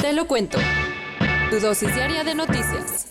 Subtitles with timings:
[0.00, 0.56] Te lo cuento.
[1.50, 3.10] Tu dosis diaria de noticias.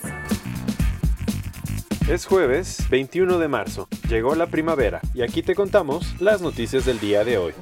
[2.09, 3.87] Es jueves 21 de marzo.
[4.09, 7.53] Llegó la primavera y aquí te contamos las noticias del día de hoy.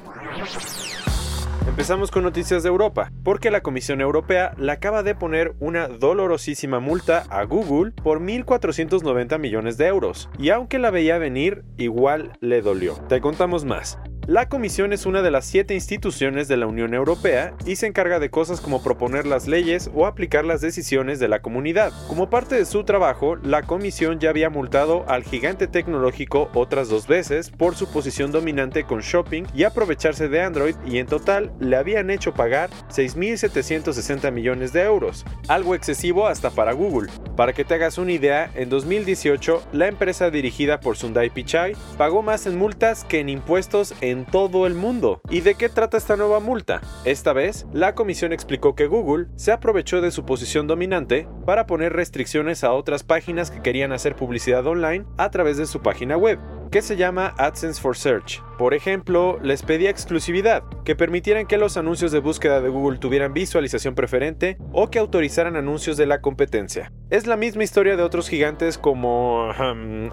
[1.66, 6.80] Empezamos con noticias de Europa, porque la Comisión Europea le acaba de poner una dolorosísima
[6.80, 12.62] multa a Google por 1.490 millones de euros, y aunque la veía venir, igual le
[12.62, 12.94] dolió.
[13.08, 13.98] Te contamos más.
[14.28, 18.18] La Comisión es una de las siete instituciones de la Unión Europea y se encarga
[18.18, 21.94] de cosas como proponer las leyes o aplicar las decisiones de la comunidad.
[22.08, 27.06] Como parte de su trabajo, la Comisión ya había multado al gigante tecnológico otras dos
[27.06, 31.76] veces por su posición dominante con shopping y aprovecharse de Android y en total le
[31.76, 37.10] habían hecho pagar 6.760 millones de euros, algo excesivo hasta para Google.
[37.34, 42.20] Para que te hagas una idea, en 2018 la empresa dirigida por Sundai Pichai pagó
[42.20, 45.20] más en multas que en impuestos en todo el mundo.
[45.30, 46.80] ¿Y de qué trata esta nueva multa?
[47.04, 51.92] Esta vez, la comisión explicó que Google se aprovechó de su posición dominante para poner
[51.92, 56.38] restricciones a otras páginas que querían hacer publicidad online a través de su página web
[56.70, 58.42] que se llama AdSense for Search.
[58.58, 63.32] Por ejemplo, les pedía exclusividad, que permitieran que los anuncios de búsqueda de Google tuvieran
[63.32, 66.92] visualización preferente o que autorizaran anuncios de la competencia.
[67.10, 69.50] Es la misma historia de otros gigantes como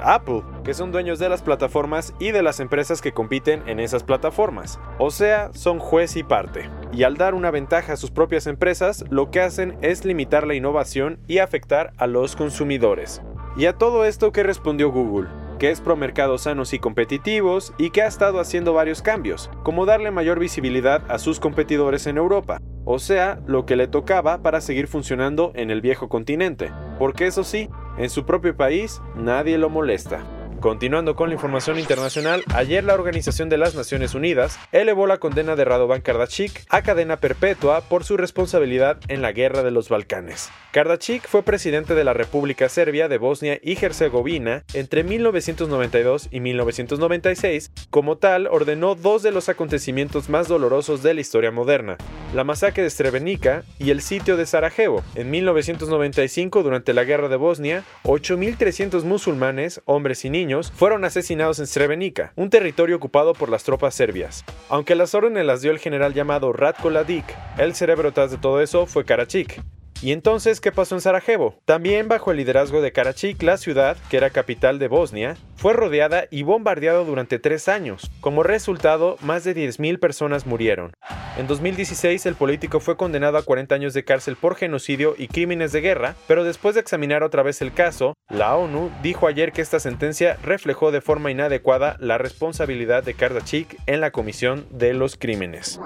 [0.01, 4.03] Apple, que son dueños de las plataformas y de las empresas que compiten en esas
[4.03, 4.79] plataformas.
[4.99, 6.69] O sea, son juez y parte.
[6.93, 10.55] Y al dar una ventaja a sus propias empresas, lo que hacen es limitar la
[10.55, 13.21] innovación y afectar a los consumidores.
[13.57, 15.44] ¿Y a todo esto qué respondió Google?
[15.57, 19.85] Que es pro mercados sanos y competitivos y que ha estado haciendo varios cambios, como
[19.85, 24.61] darle mayor visibilidad a sus competidores en Europa, o sea, lo que le tocaba para
[24.61, 29.69] seguir funcionando en el viejo continente, porque eso sí, en su propio país nadie lo
[29.69, 30.23] molesta.
[30.65, 35.55] Continuando con la información internacional, ayer la Organización de las Naciones Unidas elevó la condena
[35.55, 40.49] de Radovan Kardachik a cadena perpetua por su responsabilidad en la guerra de los Balcanes.
[40.71, 47.71] Kardachik fue presidente de la República Serbia de Bosnia y Herzegovina entre 1992 y 1996.
[47.91, 51.95] Como tal, ordenó dos de los acontecimientos más dolorosos de la historia moderna,
[52.33, 55.03] la masacre de Srebrenica y el sitio de Sarajevo.
[55.13, 61.67] En 1995, durante la guerra de Bosnia, 8.300 musulmanes, hombres y niños, fueron asesinados en
[61.67, 64.43] Srebrenica, un territorio ocupado por las tropas serbias.
[64.69, 67.25] Aunque las órdenes las dio el general llamado Ratko Mladic,
[67.57, 69.61] el cerebro tras de todo eso fue Karachik,
[70.05, 71.55] ¿Y entonces qué pasó en Sarajevo?
[71.66, 76.25] También bajo el liderazgo de Karachik, la ciudad, que era capital de Bosnia, fue rodeada
[76.29, 78.11] y bombardeada durante tres años.
[78.21, 80.94] Como resultado, más de 10.000 personas murieron.
[81.39, 85.71] En 2016, el político fue condenado a 40 años de cárcel por genocidio y crímenes
[85.71, 89.63] de guerra, pero después de examinar otra vez el caso, la ONU dijo ayer que
[89.63, 95.17] esta sentencia reflejó de forma inadecuada la responsabilidad de Karachik en la comisión de los
[95.17, 95.79] crímenes.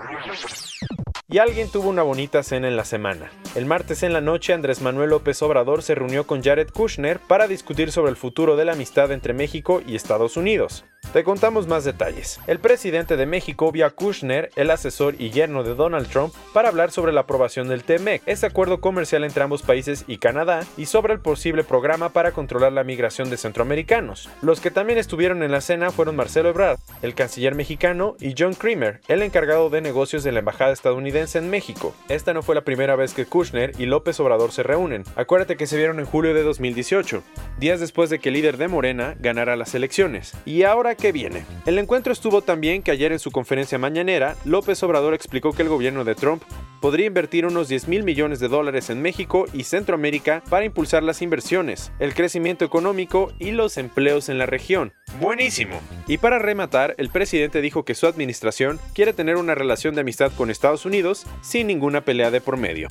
[1.31, 3.29] Y alguien tuvo una bonita cena en la semana.
[3.53, 7.47] El martes en la noche, Andrés Manuel López Obrador se reunió con Jared Kushner para
[7.47, 10.85] discutir sobre el futuro de la amistad entre México y Estados Unidos.
[11.13, 12.39] Te contamos más detalles.
[12.45, 16.69] El presidente de México vio a Kushner, el asesor y yerno de Donald Trump, para
[16.69, 20.85] hablar sobre la aprobación del TMEC, ese acuerdo comercial entre ambos países y Canadá, y
[20.85, 24.29] sobre el posible programa para controlar la migración de centroamericanos.
[24.43, 28.53] Los que también estuvieron en la cena fueron Marcelo Ebrard, el canciller mexicano, y John
[28.53, 31.95] Creamer, el encargado de negocios de la embajada estadounidense en México.
[32.07, 35.05] Esta no fue la primera vez que Kushner y López Obrador se reúnen.
[35.15, 37.23] Acuérdate que se vieron en julio de 2018,
[37.57, 40.33] días después de que el líder de Morena ganara las elecciones.
[40.45, 41.45] Y ahora que viene.
[41.65, 45.63] El encuentro estuvo tan bien que ayer en su conferencia mañanera, López Obrador explicó que
[45.63, 46.43] el gobierno de Trump
[46.79, 51.21] podría invertir unos 10 mil millones de dólares en México y Centroamérica para impulsar las
[51.21, 54.93] inversiones, el crecimiento económico y los empleos en la región.
[55.19, 55.79] Buenísimo.
[56.07, 60.31] Y para rematar, el presidente dijo que su administración quiere tener una relación de amistad
[60.37, 62.87] con Estados Unidos sin ninguna pelea de por medio.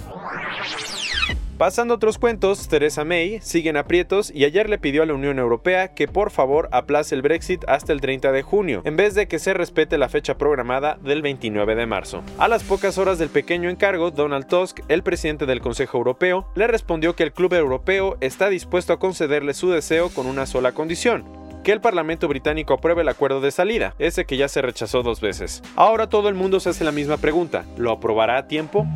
[1.59, 5.15] Pasando a otros cuentos, Theresa May sigue en aprietos y ayer le pidió a la
[5.15, 9.17] Unión Europea que por favor aplace el Brexit hasta el 30 de junio, en vez
[9.17, 12.23] de que se respete la fecha programada del 29 de marzo.
[12.39, 16.69] A las pocas horas del pequeño encargo, Donald Tusk, el presidente del Consejo Europeo, le
[16.69, 21.25] respondió que el Club Europeo está dispuesto a concederle su deseo con una sola condición,
[21.65, 25.21] que el Parlamento británico apruebe el acuerdo de salida, ese que ya se rechazó dos
[25.21, 25.65] veces.
[25.75, 28.87] Ahora todo el mundo se hace la misma pregunta, ¿lo aprobará a tiempo?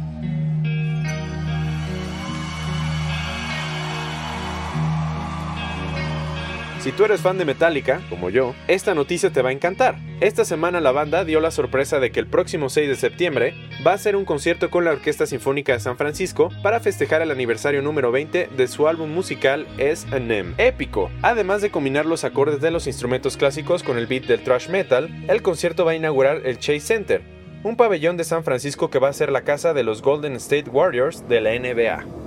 [6.83, 10.01] Si tú eres fan de Metallica, como yo, esta noticia te va a encantar.
[10.21, 13.55] Esta semana la banda dio la sorpresa de que el próximo 6 de septiembre
[13.87, 17.31] va a ser un concierto con la Orquesta Sinfónica de San Francisco para festejar el
[17.31, 20.55] aniversario número 20 de su álbum musical S&M.
[20.59, 21.09] Épico.
[21.23, 25.09] Además de combinar los acordes de los instrumentos clásicos con el beat del thrash metal,
[25.29, 27.23] el concierto va a inaugurar el Chase Center,
[27.63, 30.69] un pabellón de San Francisco que va a ser la casa de los Golden State
[30.69, 32.22] Warriors de la NBA.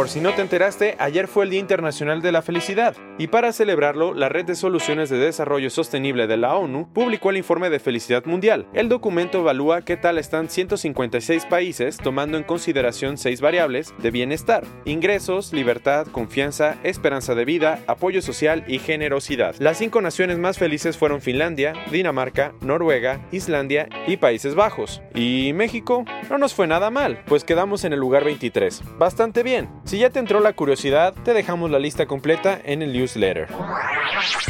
[0.00, 3.52] Por si no te enteraste, ayer fue el Día Internacional de la Felicidad, y para
[3.52, 7.80] celebrarlo, la Red de Soluciones de Desarrollo Sostenible de la ONU publicó el Informe de
[7.80, 8.66] Felicidad Mundial.
[8.72, 14.64] El documento evalúa qué tal están 156 países, tomando en consideración seis variables de bienestar,
[14.86, 19.54] ingresos, libertad, confianza, esperanza de vida, apoyo social y generosidad.
[19.58, 25.02] Las cinco naciones más felices fueron Finlandia, Dinamarca, Noruega, Islandia y Países Bajos.
[25.14, 28.82] Y México no nos fue nada mal, pues quedamos en el lugar 23.
[28.96, 29.68] Bastante bien.
[29.90, 33.48] Si ya te entró la curiosidad, te dejamos la lista completa en el newsletter.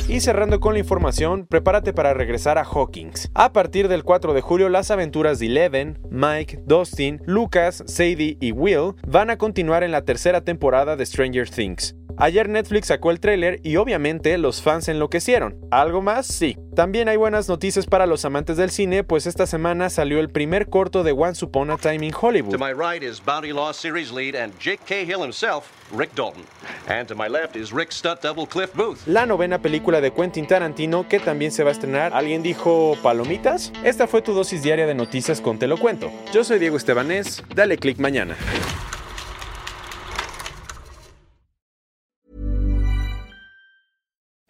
[0.07, 3.31] Y cerrando con la información, prepárate para regresar a Hawkins.
[3.33, 8.53] A partir del 4 de julio, las aventuras de Eleven, Mike, Dustin, Lucas, Sadie y
[8.53, 11.97] Will van a continuar en la tercera temporada de Stranger Things.
[12.17, 15.57] Ayer Netflix sacó el tráiler y obviamente los fans enloquecieron.
[15.71, 16.27] ¿Algo más?
[16.27, 16.57] Sí.
[16.75, 20.69] También hay buenas noticias para los amantes del cine, pues esta semana salió el primer
[20.69, 22.53] corto de Once Upon a Time in Hollywood.
[22.53, 26.45] To my right is Bounty Law series lead and Jake Cahill himself, Rick Dalton.
[26.89, 29.07] And to my left is Rick Stutt Double Cliff Booth.
[29.07, 32.13] La novena película de Quentin Tarantino que también se va a estrenar.
[32.15, 33.73] ¿Alguien dijo palomitas?
[33.85, 36.11] Esta fue tu dosis diaria de noticias con Te lo cuento.
[36.33, 38.37] Yo soy Diego Estebanés, dale click mañana.